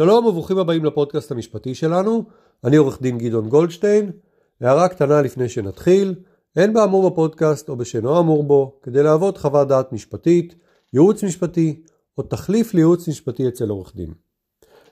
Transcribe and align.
שלום 0.00 0.26
וברוכים 0.26 0.58
הבאים 0.58 0.84
לפודקאסט 0.84 1.32
המשפטי 1.32 1.74
שלנו, 1.74 2.24
אני 2.64 2.76
עורך 2.76 3.02
דין 3.02 3.18
גדעון 3.18 3.48
גולדשטיין. 3.48 4.12
הערה 4.60 4.88
קטנה 4.88 5.22
לפני 5.22 5.48
שנתחיל, 5.48 6.14
אין 6.56 6.72
באמור 6.72 7.10
בפודקאסט 7.10 7.68
או 7.68 7.76
בשאינו 7.76 8.20
אמור 8.20 8.42
בו 8.44 8.78
כדי 8.82 9.02
להוות 9.02 9.38
חוות 9.38 9.68
דעת 9.68 9.92
משפטית, 9.92 10.54
ייעוץ 10.92 11.24
משפטי 11.24 11.82
או 12.18 12.22
תחליף 12.22 12.74
לייעוץ 12.74 13.08
משפטי 13.08 13.48
אצל 13.48 13.68
עורך 13.68 13.96
דין. 13.96 14.14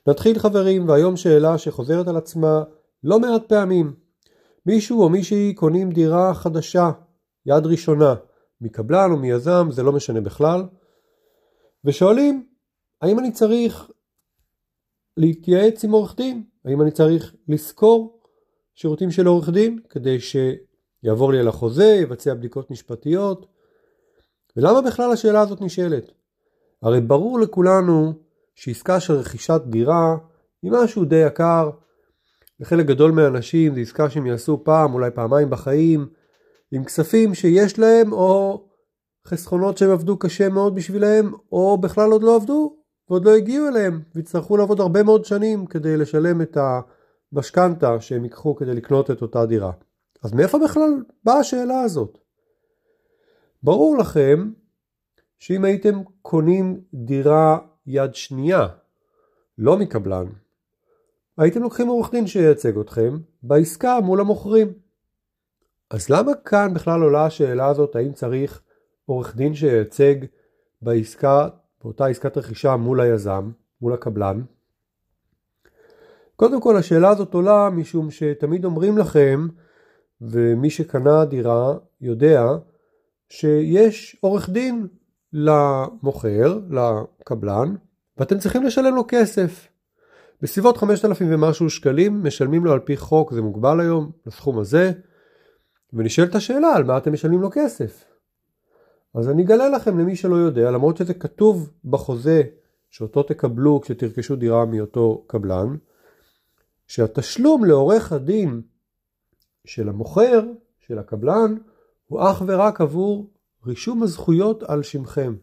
נתחיל 0.06 0.38
חברים, 0.38 0.88
והיום 0.88 1.16
שאלה 1.16 1.58
שחוזרת 1.58 2.08
על 2.08 2.16
עצמה 2.16 2.62
לא 3.04 3.20
מעט 3.20 3.48
פעמים. 3.48 3.94
מישהו 4.66 5.02
או 5.02 5.08
מישהי 5.08 5.54
קונים 5.54 5.90
דירה 5.90 6.34
חדשה, 6.34 6.90
יד 7.46 7.66
ראשונה, 7.66 8.14
מקבלן 8.60 9.10
או 9.10 9.16
מיזם, 9.16 9.68
זה 9.70 9.82
לא 9.82 9.92
משנה 9.92 10.20
בכלל, 10.20 10.64
ושואלים, 11.84 12.46
האם 13.02 13.18
אני 13.18 13.32
צריך 13.32 13.90
להתייעץ 15.18 15.84
עם 15.84 15.90
עורך 15.90 16.16
דין? 16.16 16.42
האם 16.64 16.82
אני 16.82 16.90
צריך 16.90 17.34
לשכור 17.48 18.20
שירותים 18.74 19.10
של 19.10 19.26
עורך 19.26 19.48
דין 19.48 19.78
כדי 19.88 20.18
שיעבור 20.20 21.32
לי 21.32 21.38
על 21.38 21.48
החוזה, 21.48 21.84
יבצע 21.84 22.34
בדיקות 22.34 22.70
משפטיות? 22.70 23.46
ולמה 24.56 24.82
בכלל 24.82 25.12
השאלה 25.12 25.40
הזאת 25.40 25.60
נשאלת? 25.60 26.12
הרי 26.82 27.00
ברור 27.00 27.40
לכולנו 27.40 28.12
שעסקה 28.54 29.00
של 29.00 29.12
רכישת 29.12 29.60
דירה 29.66 30.16
היא 30.62 30.72
משהו 30.72 31.04
די 31.04 31.26
יקר. 31.26 31.70
לחלק 32.60 32.86
גדול 32.86 33.10
מהאנשים 33.10 33.74
זו 33.74 33.80
עסקה 33.80 34.10
שהם 34.10 34.26
יעשו 34.26 34.64
פעם, 34.64 34.94
אולי 34.94 35.10
פעמיים 35.10 35.50
בחיים, 35.50 36.08
עם 36.72 36.84
כספים 36.84 37.34
שיש 37.34 37.78
להם 37.78 38.12
או 38.12 38.64
חסכונות 39.26 39.78
שהם 39.78 39.90
עבדו 39.90 40.18
קשה 40.18 40.48
מאוד 40.48 40.74
בשבילם, 40.74 41.32
או 41.52 41.78
בכלל 41.78 42.10
עוד 42.10 42.22
לא 42.22 42.36
עבדו 42.36 42.77
ועוד 43.10 43.24
לא 43.24 43.34
הגיעו 43.34 43.68
אליהם, 43.68 44.02
ויצטרכו 44.14 44.56
לעבוד 44.56 44.80
הרבה 44.80 45.02
מאוד 45.02 45.24
שנים 45.24 45.66
כדי 45.66 45.96
לשלם 45.96 46.42
את 46.42 46.56
המשכנתה 47.32 48.00
שהם 48.00 48.24
ייקחו 48.24 48.56
כדי 48.56 48.74
לקנות 48.74 49.10
את 49.10 49.22
אותה 49.22 49.46
דירה. 49.46 49.72
אז 50.22 50.32
מאיפה 50.32 50.58
בכלל 50.64 50.90
באה 51.24 51.38
השאלה 51.38 51.80
הזאת? 51.80 52.18
ברור 53.62 53.98
לכם 53.98 54.50
שאם 55.38 55.64
הייתם 55.64 56.00
קונים 56.22 56.80
דירה 56.94 57.58
יד 57.86 58.14
שנייה, 58.14 58.68
לא 59.58 59.76
מקבלן, 59.76 60.26
הייתם 61.38 61.62
לוקחים 61.62 61.88
עורך 61.88 62.10
דין 62.10 62.26
שייצג 62.26 62.78
אתכם 62.78 63.18
בעסקה 63.42 64.00
מול 64.00 64.20
המוכרים. 64.20 64.72
אז 65.90 66.10
למה 66.10 66.34
כאן 66.34 66.74
בכלל 66.74 67.02
עולה 67.02 67.26
השאלה 67.26 67.66
הזאת 67.66 67.96
האם 67.96 68.12
צריך 68.12 68.62
עורך 69.06 69.36
דין 69.36 69.54
שייצג 69.54 70.14
בעסקה, 70.82 71.48
באותה 71.82 72.06
עסקת 72.06 72.36
רכישה 72.36 72.76
מול 72.76 73.00
היזם, 73.00 73.50
מול 73.80 73.92
הקבלן? 73.92 74.42
קודם 76.36 76.60
כל 76.60 76.76
השאלה 76.76 77.08
הזאת 77.08 77.34
עולה 77.34 77.70
משום 77.70 78.10
שתמיד 78.10 78.64
אומרים 78.64 78.98
לכם, 78.98 79.48
ומי 80.20 80.70
שקנה 80.70 81.24
דירה 81.24 81.74
יודע, 82.00 82.44
שיש 83.28 84.16
עורך 84.20 84.50
דין 84.50 84.86
למוכר, 85.32 86.60
לקבלן, 86.70 87.74
ואתם 88.16 88.38
צריכים 88.38 88.62
לשלם 88.62 88.94
לו 88.94 89.04
כסף. 89.08 89.68
בסביבות 90.42 90.76
5,000 90.76 91.26
ומשהו 91.30 91.70
שקלים 91.70 92.24
משלמים 92.24 92.64
לו 92.64 92.72
על 92.72 92.78
פי 92.78 92.96
חוק, 92.96 93.32
זה 93.32 93.42
מוגבל 93.42 93.80
היום, 93.80 94.10
לסכום 94.26 94.58
הזה, 94.58 94.92
ונשאלת 95.92 96.34
השאלה 96.34 96.76
על 96.76 96.84
מה 96.84 96.98
אתם 96.98 97.12
משלמים 97.12 97.40
לו 97.40 97.48
כסף. 97.52 98.04
אז 99.18 99.28
אני 99.28 99.42
אגלה 99.42 99.68
לכם 99.68 99.98
למי 99.98 100.16
שלא 100.16 100.36
יודע, 100.36 100.70
למרות 100.70 100.96
שזה 100.96 101.14
כתוב 101.14 101.70
בחוזה 101.84 102.42
שאותו 102.90 103.22
תקבלו 103.22 103.80
כשתרכשו 103.80 104.36
דירה 104.36 104.64
מאותו 104.64 105.24
קבלן, 105.26 105.76
שהתשלום 106.86 107.64
לעורך 107.64 108.12
הדין 108.12 108.62
של 109.64 109.88
המוכר, 109.88 110.42
של 110.80 110.98
הקבלן, 110.98 111.54
הוא 112.06 112.20
אך 112.30 112.42
ורק 112.46 112.80
עבור 112.80 113.30
רישום 113.66 114.02
הזכויות 114.02 114.62
על 114.62 114.82
שמכם. 114.82 115.36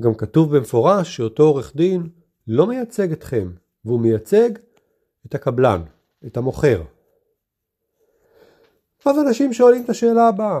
גם 0.00 0.14
כתוב 0.14 0.56
במפורש 0.56 1.16
שאותו 1.16 1.42
עורך 1.42 1.76
דין 1.76 2.08
לא 2.46 2.66
מייצג 2.66 3.12
אתכם, 3.12 3.50
והוא 3.84 4.00
מייצג 4.00 4.50
את 5.26 5.34
הקבלן, 5.34 5.82
את 6.26 6.36
המוכר. 6.36 6.82
אז 9.04 9.18
אנשים 9.18 9.52
שואלים 9.52 9.84
את 9.84 9.90
השאלה 9.90 10.28
הבאה, 10.28 10.60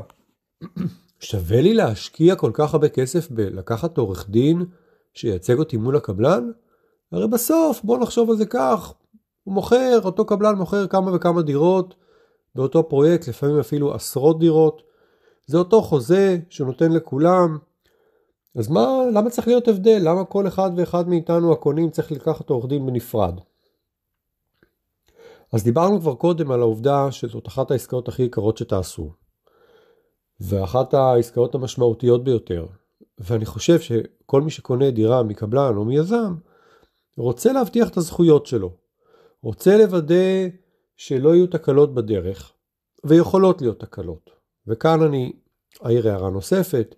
שווה 1.20 1.60
לי 1.60 1.74
להשקיע 1.74 2.36
כל 2.36 2.50
כך 2.54 2.74
הרבה 2.74 2.88
כסף 2.88 3.30
בלקחת 3.30 3.98
עורך 3.98 4.30
דין 4.30 4.64
שייצג 5.14 5.58
אותי 5.58 5.76
מול 5.76 5.96
הקבלן? 5.96 6.50
הרי 7.12 7.28
בסוף 7.28 7.80
בוא 7.84 7.98
נחשוב 7.98 8.30
על 8.30 8.36
זה 8.36 8.46
כך, 8.46 8.94
הוא 9.44 9.54
מוכר, 9.54 10.00
אותו 10.04 10.24
קבלן 10.24 10.54
מוכר 10.54 10.86
כמה 10.86 11.14
וכמה 11.14 11.42
דירות 11.42 11.94
באותו 12.54 12.88
פרויקט, 12.88 13.28
לפעמים 13.28 13.58
אפילו 13.58 13.94
עשרות 13.94 14.38
דירות. 14.38 14.82
זה 15.46 15.58
אותו 15.58 15.82
חוזה 15.82 16.38
שנותן 16.48 16.92
לכולם. 16.92 17.58
אז 18.54 18.68
מה, 18.68 18.88
למה 19.12 19.30
צריך 19.30 19.48
להיות 19.48 19.68
הבדל? 19.68 19.98
למה 20.02 20.24
כל 20.24 20.48
אחד 20.48 20.70
ואחד 20.76 21.08
מאיתנו 21.08 21.52
הקונים 21.52 21.90
צריך 21.90 22.12
לקחת 22.12 22.50
עורך 22.50 22.66
דין 22.66 22.86
בנפרד? 22.86 23.40
אז 25.52 25.64
דיברנו 25.64 26.00
כבר 26.00 26.14
קודם 26.14 26.50
על 26.50 26.60
העובדה 26.60 27.12
שזאת 27.12 27.48
אחת 27.48 27.70
העסקאות 27.70 28.08
הכי 28.08 28.22
יקרות 28.22 28.56
שתעשו. 28.56 29.10
ואחת 30.40 30.94
העסקאות 30.94 31.54
המשמעותיות 31.54 32.24
ביותר. 32.24 32.66
ואני 33.18 33.46
חושב 33.46 33.80
שכל 33.80 34.42
מי 34.42 34.50
שקונה 34.50 34.90
דירה 34.90 35.22
מקבלן 35.22 35.76
או 35.76 35.84
מיזם, 35.84 36.34
רוצה 37.16 37.52
להבטיח 37.52 37.88
את 37.88 37.96
הזכויות 37.96 38.46
שלו. 38.46 38.72
רוצה 39.42 39.78
לוודא 39.78 40.48
שלא 40.96 41.34
יהיו 41.34 41.46
תקלות 41.46 41.94
בדרך, 41.94 42.52
ויכולות 43.04 43.62
להיות 43.62 43.80
תקלות. 43.80 44.30
וכאן 44.66 45.02
אני 45.02 45.32
אעיר 45.84 46.08
הערה 46.08 46.30
נוספת. 46.30 46.94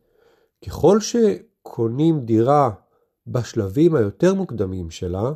ככל 0.67 0.99
שקונים 1.01 2.21
דירה 2.21 2.71
בשלבים 3.27 3.95
היותר 3.95 4.35
מוקדמים 4.35 4.91
שלה, 4.91 5.33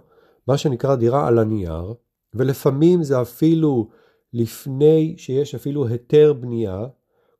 מה 0.48 0.59
שנקרא 0.59 0.94
דירה 0.94 1.28
על 1.28 1.38
הנייר, 1.38 1.94
ולפעמים 2.34 3.03
זה 3.03 3.22
אפילו 3.22 3.88
לפני 4.32 5.15
שיש 5.19 5.54
אפילו 5.54 5.86
היתר 5.86 6.32
בנייה, 6.32 6.86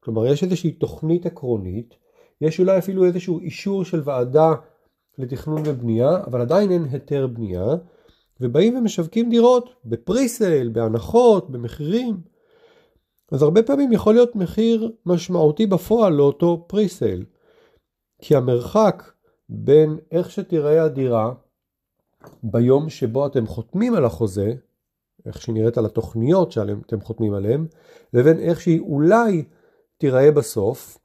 כלומר 0.04 0.26
יש 0.26 0.42
איזושהי 0.42 0.72
תוכנית 0.72 1.26
עקרונית, 1.26 1.94
יש 2.41 2.60
אולי 2.60 2.78
אפילו 2.78 3.04
איזשהו 3.04 3.38
אישור 3.41 3.84
של 3.84 4.03
ועדה 4.04 4.53
לתכנון 5.19 5.62
ובנייה, 5.65 6.16
אבל 6.26 6.41
עדיין 6.41 6.70
אין 6.70 6.84
היתר 6.91 7.26
בנייה, 7.26 7.66
ובאים 8.41 8.76
ומשווקים 8.76 9.31
דירות 9.31 9.75
בפריסייל, 9.84 10.69
בהנחות, 10.69 11.50
במחירים. 11.50 12.20
אז 13.32 13.43
הרבה 13.43 13.62
פעמים 13.62 13.93
יכול 13.93 14.14
להיות 14.14 14.37
מחיר 14.37 14.93
משמעותי 15.06 15.66
בפועל 15.66 16.12
לאותו 16.12 16.64
פריסייל. 16.69 17.25
כי 18.22 18.37
המרחק 18.37 19.12
בין 19.48 19.98
איך 20.10 20.31
שתיראה 20.31 20.82
הדירה 20.82 21.32
ביום 22.43 22.88
שבו 22.88 23.26
אתם 23.26 23.47
חותמים 23.47 23.94
על 23.94 24.04
החוזה, 24.04 24.53
איך 25.26 25.43
שהיא 25.43 25.54
נראית 25.54 25.78
על 25.78 25.87
התוכניות 25.87 26.53
שאתם 26.53 27.00
חותמים 27.00 27.34
עליהן, 27.34 27.66
לבין 28.12 28.38
איך 28.38 28.60
שהיא 28.60 28.81
אולי 28.81 29.44
תיראה 29.99 30.32
בסוף, 30.32 30.99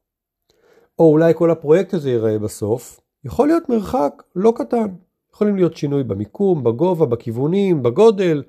או 0.99 1.11
אולי 1.11 1.33
כל 1.35 1.51
הפרויקט 1.51 1.93
הזה 1.93 2.09
ייראה 2.09 2.39
בסוף, 2.39 2.99
יכול 3.23 3.47
להיות 3.47 3.69
מרחק 3.69 4.23
לא 4.35 4.53
קטן. 4.55 4.87
יכולים 5.33 5.55
להיות 5.55 5.77
שינוי 5.77 6.03
במיקום, 6.03 6.63
בגובה, 6.63 7.05
בכיוונים, 7.05 7.83
בגודל, 7.83 8.43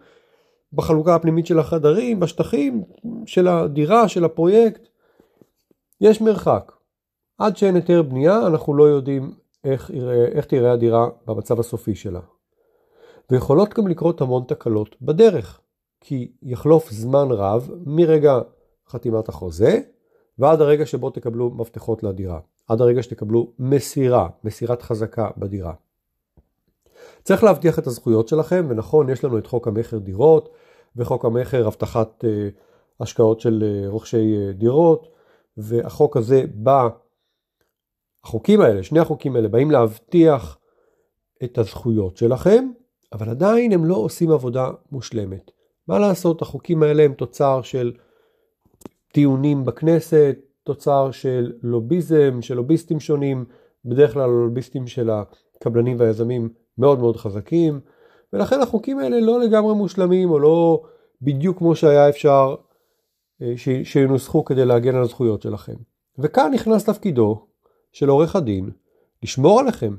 בחלוקה 0.73 1.15
הפנימית 1.15 1.47
של 1.47 1.59
החדרים, 1.59 2.21
בשטחים 2.21 2.84
של 3.27 3.49
הדירה, 3.49 4.09
של 4.09 4.25
הפרויקט. 4.25 4.89
יש 6.01 6.21
מרחק. 6.21 6.72
עד 7.39 7.57
שאין 7.57 7.75
היתר 7.75 8.03
בנייה 8.03 8.47
אנחנו 8.47 8.75
לא 8.75 8.84
יודעים 8.84 9.34
איך, 9.65 9.91
יראה, 9.91 10.25
איך 10.25 10.47
תיראה 10.47 10.72
הדירה 10.72 11.09
במצב 11.27 11.61
הסופי 11.61 11.95
שלה. 11.95 12.21
ויכולות 13.31 13.75
גם 13.75 13.89
לקרות 13.89 14.21
המון 14.21 14.45
תקלות 14.48 14.97
בדרך, 15.03 15.60
כי 16.01 16.33
יחלוף 16.42 16.91
זמן 16.91 17.28
רב 17.31 17.71
מרגע 17.87 18.39
חתימת 18.89 19.28
החוזה 19.28 19.81
ועד 20.41 20.60
הרגע 20.60 20.87
שבו 20.87 21.10
תקבלו 21.10 21.51
מפתחות 21.51 22.03
לדירה, 22.03 22.41
עד 22.69 22.81
הרגע 22.81 23.03
שתקבלו 23.03 23.53
מסירה, 23.59 24.28
מסירת 24.45 24.83
חזקה 24.83 25.28
בדירה. 25.39 25.72
צריך 27.22 27.45
להבטיח 27.45 27.78
את 27.78 27.87
הזכויות 27.87 28.28
שלכם, 28.28 28.66
ונכון, 28.69 29.10
יש 29.10 29.25
לנו 29.25 29.39
את 29.39 29.47
חוק 29.47 29.69
המכר 29.69 29.98
דירות, 29.98 30.48
וחוק 30.97 31.25
המכר 31.25 31.66
הבטחת 31.66 32.25
אה, 32.25 32.48
השקעות 33.01 33.41
של 33.41 33.65
אה, 33.66 33.89
רוכשי 33.89 34.37
אה, 34.37 34.53
דירות, 34.53 35.09
והחוק 35.57 36.16
הזה 36.16 36.45
בא, 36.54 36.89
החוקים 38.25 38.60
האלה, 38.60 38.83
שני 38.83 39.01
החוקים 39.01 39.37
האלה, 39.37 39.48
באים 39.48 39.71
להבטיח 39.71 40.59
את 41.45 41.59
הזכויות 41.59 42.16
שלכם, 42.16 42.71
אבל 43.13 43.28
עדיין 43.28 43.72
הם 43.72 43.84
לא 43.84 43.97
עושים 43.97 44.31
עבודה 44.31 44.71
מושלמת. 44.92 45.51
מה 45.89 45.98
לעשות, 45.98 46.42
החוקים 46.42 46.83
האלה 46.83 47.03
הם 47.03 47.15
תוצר 47.15 47.63
של 47.63 47.92
טיעונים 49.12 49.65
בכנסת, 49.65 50.36
תוצר 50.62 51.10
של 51.10 51.53
לוביזם, 51.62 52.39
של 52.42 52.54
לוביסטים 52.54 53.01
שונים, 53.01 53.45
בדרך 53.84 54.12
כלל 54.12 54.22
הלוביסטים 54.22 54.86
של 54.86 55.10
הקבלנים 55.10 55.97
והיזמים 56.01 56.48
מאוד 56.78 56.98
מאוד 56.98 57.16
חזקים, 57.16 57.80
ולכן 58.33 58.60
החוקים 58.60 58.98
האלה 58.98 59.21
לא 59.21 59.41
לגמרי 59.41 59.74
מושלמים 59.74 60.30
או 60.30 60.39
לא 60.39 60.83
בדיוק 61.22 61.59
כמו 61.59 61.77
שהיה 61.77 62.09
אפשר 62.09 62.54
אה, 63.42 63.53
שינוסחו 63.84 64.45
כדי 64.45 64.65
להגן 64.65 64.95
על 64.95 65.03
הזכויות 65.03 65.42
שלכם. 65.42 65.74
וכאן 66.18 66.51
נכנס 66.54 66.84
תפקידו 66.84 67.47
של 67.92 68.09
עורך 68.09 68.36
הדין 68.36 68.71
לשמור 69.22 69.60
עליכם, 69.60 69.97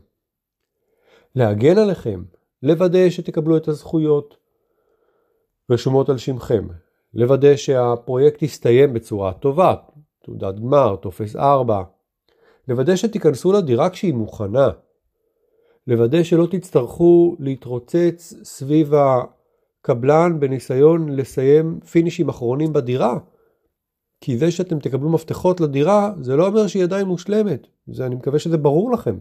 להגן 1.36 1.78
עליכם, 1.78 2.24
לוודא 2.64 3.10
שתקבלו 3.10 3.58
את 3.58 3.68
הזכויות 3.68 4.38
רשומות 5.72 6.10
על 6.10 6.18
שמכם, 6.18 6.68
לוודא 7.14 7.56
שהפרויקט 7.56 8.42
יסתיים 8.42 8.94
בצורה 8.94 9.34
טובה, 9.34 9.76
תעודת 10.24 10.56
גמר, 10.56 10.96
טופס 10.96 11.36
4, 11.36 11.84
לוודא 12.68 12.96
שתיכנסו 12.96 13.52
לדירה 13.52 13.90
כשהיא 13.90 14.14
מוכנה, 14.14 14.70
לוודא 15.88 16.24
שלא 16.24 16.48
תצטרכו 16.52 17.36
להתרוצץ 17.40 18.34
סביב 18.44 18.94
הקבלן 18.94 20.40
בניסיון 20.40 21.10
לסיים 21.10 21.80
פינישים 21.92 22.30
אחרונים 22.30 22.74
בדירה, 22.74 23.20
כי 24.22 24.38
זה 24.38 24.52
שאתם 24.52 24.80
תקבלו 24.80 25.10
מפתחות 25.10 25.62
לדירה 25.62 26.14
זה 26.22 26.36
לא 26.36 26.48
אומר 26.48 26.68
שהיא 26.68 26.84
עדיין 26.84 27.08
מושלמת, 27.08 27.68
זה, 27.88 28.06
אני 28.06 28.16
מקווה 28.16 28.40
שזה 28.40 28.58
ברור 28.58 28.92
לכם. 28.92 29.18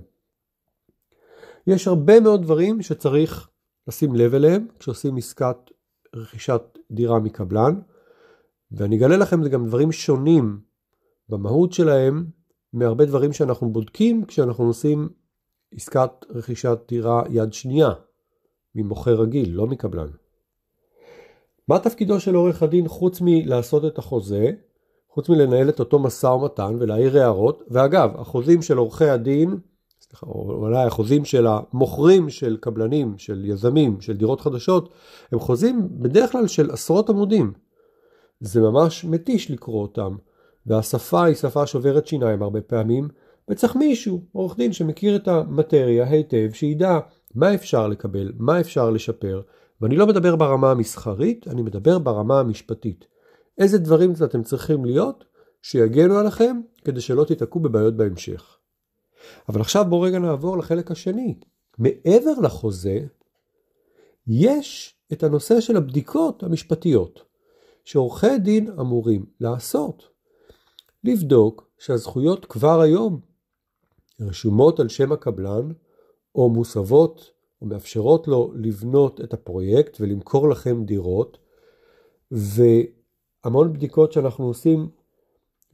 יש 1.67 1.89
הרבה 1.89 2.21
מאוד 2.21 2.43
דברים 2.43 2.83
שצריך 2.83 3.49
לשים 3.89 4.15
לב 4.15 4.35
אליהם 4.35 4.67
כשעושים 4.79 5.17
עסקת 5.17 5.57
רכישת 6.15 6.79
דירה 6.91 7.19
מקבלן, 7.19 7.81
ואני 8.73 8.97
אגלה 8.97 9.17
לכם 9.17 9.43
זה 9.43 9.49
גם 9.49 9.67
דברים 9.67 9.93
שונים 9.93 10.61
במהות 11.29 11.73
שלהם 11.73 12.27
מהרבה 12.73 13.05
דברים 13.05 13.33
שאנחנו 13.33 13.73
בודקים 13.73 14.25
כשאנחנו 14.25 14.65
עושים 14.65 15.09
עסקת 15.75 16.11
רכישת 16.31 16.79
דירה 16.89 17.23
יד 17.31 17.53
שנייה 17.53 17.91
ממוכר 18.75 19.15
רגיל, 19.15 19.53
לא 19.53 19.67
מקבלן. 19.67 20.09
מה 21.69 21.79
תפקידו 21.79 22.21
של 22.21 22.35
עורך 22.35 22.63
הדין 22.63 22.89
חוץ 22.89 23.19
מלעשות 23.21 23.85
את 23.85 23.99
החוזה, 23.99 24.51
חוץ 25.09 25.29
מלנהל 25.29 25.69
את 25.69 25.81
אותו 25.81 25.99
משא 25.99 26.27
ומתן 26.27 26.77
ולהעיר 26.79 27.19
הערות, 27.19 27.63
ואגב, 27.71 28.11
החוזים 28.17 28.63
של 28.63 28.77
עורכי 28.77 29.09
הדין, 29.09 29.59
סליחה, 30.11 30.27
או 30.27 30.53
אולי 30.53 30.85
החוזים 30.87 31.25
של 31.25 31.47
המוכרים 31.47 32.31
של 32.31 32.57
קבלנים, 32.61 33.15
של 33.19 33.45
יזמים, 33.45 34.01
של 34.01 34.17
דירות 34.17 34.41
חדשות, 34.41 34.93
הם 35.33 35.39
חוזים 35.39 35.89
בדרך 35.91 36.33
כלל 36.33 36.47
של 36.47 36.71
עשרות 36.71 37.11
עמודים. 37.11 37.53
זה 38.41 38.61
ממש 38.61 39.05
מתיש 39.05 39.51
לקרוא 39.51 39.83
אותם, 39.83 40.17
והשפה 40.67 41.25
היא 41.25 41.35
שפה 41.35 41.67
שוברת 41.67 42.07
שיניים 42.07 42.43
הרבה 42.43 42.61
פעמים, 42.61 43.09
וצריך 43.49 43.77
מישהו, 43.77 44.23
עורך 44.33 44.57
דין 44.57 44.73
שמכיר 44.73 45.17
את 45.17 45.29
המטריה 45.29 46.09
היטב, 46.11 46.49
שידע 46.53 46.99
מה 47.35 47.55
אפשר 47.55 47.89
לקבל, 47.89 48.33
מה 48.39 48.61
אפשר 48.61 48.91
לשפר, 48.91 49.41
ואני 49.81 49.97
לא 49.97 50.07
מדבר 50.07 50.37
ברמה 50.37 50.71
המסחרית, 50.71 51.49
אני 51.49 51.63
מדבר 51.63 51.99
ברמה 51.99 52.41
המשפטית. 52.41 53.05
איזה 53.59 53.79
דברים 53.79 54.13
אתם 54.25 54.43
צריכים 54.43 54.85
להיות 54.85 55.25
שיגנו 55.63 56.19
עליכם 56.19 56.61
כדי 56.85 57.01
שלא 57.01 57.25
תיתקעו 57.25 57.61
בבעיות 57.61 57.97
בהמשך. 57.97 58.60
אבל 59.49 59.61
עכשיו 59.61 59.85
בואו 59.89 60.01
רגע 60.01 60.19
נעבור 60.19 60.59
לחלק 60.59 60.91
השני. 60.91 61.35
מעבר 61.79 62.33
לחוזה, 62.43 63.01
יש 64.27 64.97
את 65.13 65.23
הנושא 65.23 65.61
של 65.61 65.77
הבדיקות 65.77 66.43
המשפטיות, 66.43 67.23
שעורכי 67.85 68.39
דין 68.39 68.71
אמורים 68.81 69.27
לעשות. 69.41 70.09
לבדוק 71.05 71.71
שהזכויות 71.79 72.45
כבר 72.45 72.81
היום 72.81 73.21
רשומות 74.21 74.81
על 74.81 74.89
שם 74.89 75.13
הקבלן, 75.13 75.73
או 76.35 76.49
מוסבות 76.51 77.31
או 77.63 77.67
מאפשרות 77.67 78.29
לו 78.29 78.53
לבנות 78.55 79.21
את 79.21 79.33
הפרויקט 79.33 79.97
ולמכור 80.01 80.49
לכם 80.49 80.85
דירות, 80.85 81.39
והמון 82.31 83.73
בדיקות 83.73 84.13
שאנחנו 84.13 84.45
עושים 84.45 84.89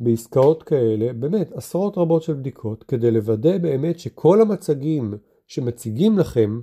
בעסקאות 0.00 0.62
כאלה, 0.62 1.12
באמת 1.12 1.52
עשרות 1.52 1.98
רבות 1.98 2.22
של 2.22 2.34
בדיקות, 2.34 2.84
כדי 2.84 3.10
לוודא 3.10 3.58
באמת 3.58 3.98
שכל 3.98 4.40
המצגים 4.40 5.14
שמציגים 5.46 6.18
לכם 6.18 6.60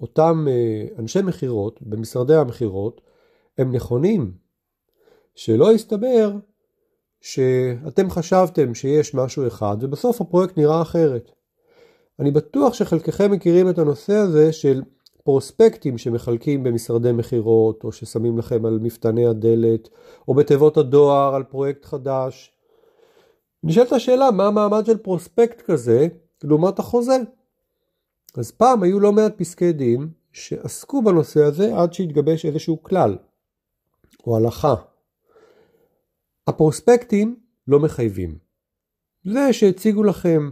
אותם 0.00 0.46
אה, 0.48 0.86
אנשי 0.98 1.22
מכירות 1.22 1.82
במשרדי 1.82 2.34
המכירות, 2.34 3.00
הם 3.58 3.72
נכונים. 3.72 4.32
שלא 5.34 5.72
יסתבר 5.72 6.32
שאתם 7.20 8.10
חשבתם 8.10 8.74
שיש 8.74 9.14
משהו 9.14 9.46
אחד 9.46 9.76
ובסוף 9.80 10.20
הפרויקט 10.20 10.58
נראה 10.58 10.82
אחרת. 10.82 11.30
אני 12.18 12.30
בטוח 12.30 12.74
שחלקכם 12.74 13.30
מכירים 13.30 13.70
את 13.70 13.78
הנושא 13.78 14.12
הזה 14.12 14.52
של 14.52 14.82
פרוספקטים 15.24 15.98
שמחלקים 15.98 16.62
במשרדי 16.62 17.12
מכירות 17.12 17.84
או 17.84 17.92
ששמים 17.92 18.38
לכם 18.38 18.66
על 18.66 18.78
מפתני 18.82 19.26
הדלת 19.26 19.88
או 20.28 20.34
בתיבות 20.34 20.76
הדואר 20.76 21.34
על 21.34 21.42
פרויקט 21.42 21.84
חדש. 21.84 22.57
נשאלת 23.62 23.92
השאלה 23.92 24.30
מה 24.30 24.46
המעמד 24.46 24.86
של 24.86 24.98
פרוספקט 24.98 25.60
כזה 25.60 26.08
לעומת 26.44 26.78
החוזה. 26.78 27.16
אז 28.34 28.50
פעם 28.50 28.82
היו 28.82 29.00
לא 29.00 29.12
מעט 29.12 29.32
פסקי 29.36 29.72
דין 29.72 30.08
שעסקו 30.32 31.02
בנושא 31.02 31.40
הזה 31.40 31.76
עד 31.76 31.92
שהתגבש 31.92 32.46
איזשהו 32.46 32.82
כלל 32.82 33.18
או 34.26 34.36
הלכה 34.36 34.74
הפרוספקטים 36.46 37.36
לא 37.68 37.80
מחייבים. 37.80 38.38
זה 39.24 39.52
שהציגו 39.52 40.02
לכם 40.02 40.50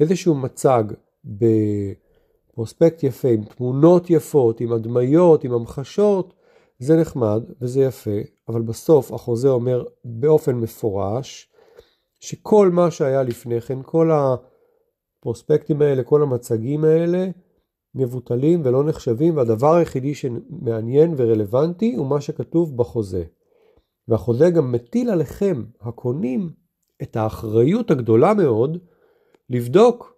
איזשהו 0.00 0.34
מצג 0.34 0.84
בפרוספקט 1.24 3.02
יפה 3.02 3.28
עם 3.28 3.44
תמונות 3.44 4.10
יפות, 4.10 4.60
עם 4.60 4.72
הדמיות, 4.72 5.44
עם 5.44 5.52
המחשות, 5.52 6.34
זה 6.78 6.96
נחמד 6.96 7.42
וזה 7.60 7.80
יפה, 7.80 8.20
אבל 8.48 8.62
בסוף 8.62 9.12
החוזה 9.12 9.48
אומר 9.48 9.84
באופן 10.04 10.54
מפורש 10.54 11.48
שכל 12.20 12.70
מה 12.72 12.90
שהיה 12.90 13.22
לפני 13.22 13.60
כן, 13.60 13.78
כל 13.82 14.10
הפרוספקטים 14.12 15.82
האלה, 15.82 16.02
כל 16.02 16.22
המצגים 16.22 16.84
האלה, 16.84 17.28
מבוטלים 17.94 18.60
ולא 18.64 18.84
נחשבים, 18.84 19.36
והדבר 19.36 19.74
היחידי 19.74 20.14
שמעניין 20.14 21.14
ורלוונטי 21.16 21.94
הוא 21.94 22.06
מה 22.06 22.20
שכתוב 22.20 22.76
בחוזה. 22.76 23.24
והחוזה 24.08 24.50
גם 24.50 24.72
מטיל 24.72 25.10
עליכם, 25.10 25.64
הקונים, 25.80 26.50
את 27.02 27.16
האחריות 27.16 27.90
הגדולה 27.90 28.34
מאוד 28.34 28.78
לבדוק 29.50 30.16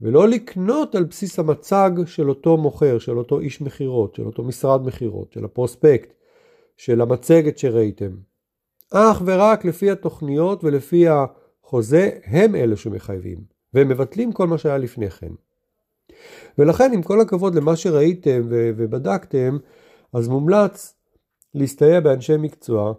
ולא 0.00 0.28
לקנות 0.28 0.94
על 0.94 1.04
בסיס 1.04 1.38
המצג 1.38 1.90
של 2.06 2.28
אותו 2.28 2.56
מוכר, 2.56 2.98
של 2.98 3.18
אותו 3.18 3.40
איש 3.40 3.60
מכירות, 3.60 4.14
של 4.14 4.26
אותו 4.26 4.42
משרד 4.42 4.86
מכירות, 4.86 5.32
של 5.32 5.44
הפרוספקט, 5.44 6.12
של 6.76 7.00
המצגת 7.00 7.58
שראיתם. 7.58 8.16
אך 8.92 9.22
ורק 9.24 9.64
לפי 9.64 9.90
התוכניות 9.90 10.64
ולפי 10.64 11.04
החוזה 11.08 12.10
הם 12.24 12.54
אלה 12.54 12.76
שמחייבים, 12.76 13.38
והם 13.74 13.88
מבטלים 13.88 14.32
כל 14.32 14.46
מה 14.46 14.58
שהיה 14.58 14.78
לפני 14.78 15.10
כן. 15.10 15.32
ולכן 16.58 16.90
עם 16.94 17.02
כל 17.02 17.20
הכבוד 17.20 17.54
למה 17.54 17.76
שראיתם 17.76 18.42
ובדקתם, 18.48 19.58
אז 20.12 20.28
מומלץ 20.28 20.94
להסתייע 21.54 22.00
באנשי 22.00 22.36
מקצוע 22.36 22.92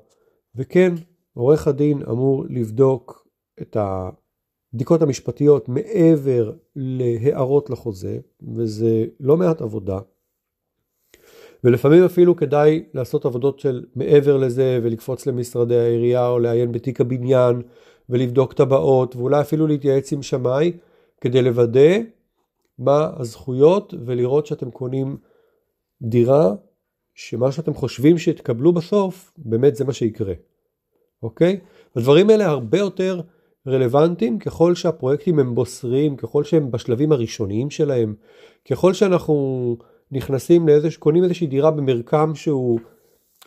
וכן, 0.55 0.93
עורך 1.33 1.67
הדין 1.67 2.01
אמור 2.09 2.45
לבדוק 2.49 3.27
את 3.61 3.77
הבדיקות 3.79 5.01
המשפטיות 5.01 5.69
מעבר 5.69 6.51
להערות 6.75 7.69
לחוזה, 7.69 8.19
וזה 8.55 9.05
לא 9.19 9.37
מעט 9.37 9.61
עבודה. 9.61 9.99
ולפעמים 11.63 12.03
אפילו 12.03 12.35
כדאי 12.35 12.83
לעשות 12.93 13.25
עבודות 13.25 13.59
של 13.59 13.85
מעבר 13.95 14.37
לזה 14.37 14.79
ולקפוץ 14.83 15.25
למשרדי 15.25 15.79
העירייה 15.79 16.27
או 16.27 16.39
לעיין 16.39 16.71
בתיק 16.71 17.01
הבניין 17.01 17.61
ולבדוק 18.09 18.53
טבעות 18.53 19.15
ואולי 19.15 19.41
אפילו 19.41 19.67
להתייעץ 19.67 20.13
עם 20.13 20.21
שמאי 20.21 20.71
כדי 21.21 21.41
לוודא 21.41 21.97
מה 22.79 23.09
הזכויות 23.17 23.93
ולראות 24.05 24.45
שאתם 24.45 24.71
קונים 24.71 25.17
דירה 26.01 26.53
שמה 27.13 27.51
שאתם 27.51 27.73
חושבים 27.73 28.17
שתקבלו 28.17 28.73
בסוף, 28.73 29.31
באמת 29.37 29.75
זה 29.75 29.85
מה 29.85 29.93
שיקרה, 29.93 30.33
אוקיי? 31.23 31.59
הדברים 31.95 32.29
האלה 32.29 32.45
הרבה 32.45 32.77
יותר 32.77 33.21
רלוונטיים 33.67 34.39
ככל 34.39 34.75
שהפרויקטים 34.75 35.39
הם 35.39 35.55
בוסריים, 35.55 36.15
ככל 36.15 36.43
שהם 36.43 36.71
בשלבים 36.71 37.11
הראשוניים 37.11 37.69
שלהם, 37.69 38.15
ככל 38.69 38.93
שאנחנו 38.93 39.77
נכנסים 40.11 40.67
לאיזה, 40.67 40.87
קונים 40.99 41.23
איזושהי 41.23 41.47
דירה 41.47 41.71
במרקם 41.71 42.35
שהוא 42.35 42.79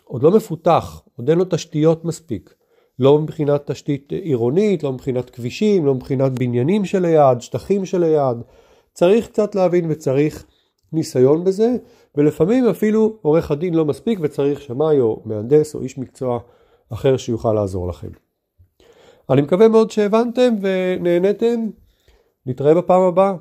עוד 0.03 0.23
לא 0.23 0.31
מפותח, 0.31 1.01
עוד 1.17 1.29
אין 1.29 1.37
לו 1.37 1.45
תשתיות 1.49 2.05
מספיק. 2.05 2.53
לא 2.99 3.19
מבחינת 3.19 3.71
תשתית 3.71 4.11
עירונית, 4.11 4.83
לא 4.83 4.93
מבחינת 4.93 5.29
כבישים, 5.29 5.85
לא 5.85 5.95
מבחינת 5.95 6.31
בניינים 6.31 6.85
שליד, 6.85 7.41
שטחים 7.41 7.85
שליד. 7.85 8.37
צריך 8.93 9.27
קצת 9.27 9.55
להבין 9.55 9.91
וצריך 9.91 10.45
ניסיון 10.93 11.43
בזה, 11.43 11.75
ולפעמים 12.15 12.67
אפילו 12.67 13.17
עורך 13.21 13.51
הדין 13.51 13.73
לא 13.73 13.85
מספיק 13.85 14.19
וצריך 14.21 14.61
שמאי 14.61 14.99
או 14.99 15.21
מהנדס 15.25 15.75
או 15.75 15.81
איש 15.81 15.97
מקצוע 15.97 16.39
אחר 16.93 17.17
שיוכל 17.17 17.53
לעזור 17.53 17.87
לכם. 17.87 18.07
אני 19.29 19.41
מקווה 19.41 19.67
מאוד 19.67 19.91
שהבנתם 19.91 20.53
ונהנתם, 20.61 21.69
נתראה 22.45 22.73
בפעם 22.73 23.01
הבאה. 23.01 23.33